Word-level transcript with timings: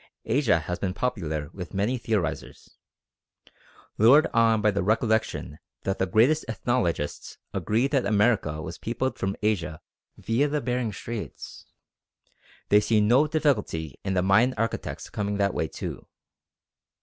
Asia 0.25 0.57
has 0.61 0.79
been 0.79 0.95
popular 0.95 1.51
with 1.53 1.75
many 1.75 1.95
theorisers. 1.95 2.79
Lured 3.99 4.25
on 4.33 4.59
by 4.59 4.71
the 4.71 4.81
recollection 4.81 5.59
that 5.83 5.99
the 5.99 6.07
greatest 6.07 6.43
ethnologists 6.49 7.37
agree 7.53 7.85
that 7.87 8.07
America 8.07 8.59
was 8.63 8.79
peopled 8.79 9.19
from 9.19 9.35
Asia 9.43 9.79
via 10.17 10.47
the 10.47 10.59
Behring 10.59 10.91
Straits, 10.91 11.67
they 12.69 12.79
see 12.79 12.99
no 12.99 13.27
difficulty 13.27 13.99
in 14.03 14.15
the 14.15 14.23
Mayan 14.23 14.55
architects 14.57 15.07
coming 15.07 15.37
that 15.37 15.53
way 15.53 15.67
too. 15.67 16.07